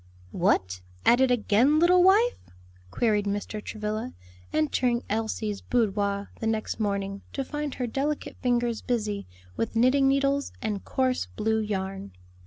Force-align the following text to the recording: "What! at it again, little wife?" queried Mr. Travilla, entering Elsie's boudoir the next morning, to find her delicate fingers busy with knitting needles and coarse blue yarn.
"What! 0.31 0.81
at 1.05 1.21
it 1.21 1.29
again, 1.29 1.77
little 1.77 2.01
wife?" 2.01 2.39
queried 2.89 3.27
Mr. 3.27 3.63
Travilla, 3.63 4.15
entering 4.51 5.03
Elsie's 5.11 5.61
boudoir 5.61 6.31
the 6.39 6.47
next 6.47 6.79
morning, 6.79 7.21
to 7.33 7.43
find 7.45 7.75
her 7.75 7.85
delicate 7.85 8.37
fingers 8.41 8.81
busy 8.81 9.27
with 9.55 9.75
knitting 9.75 10.07
needles 10.07 10.53
and 10.59 10.83
coarse 10.83 11.27
blue 11.27 11.59
yarn. 11.59 12.13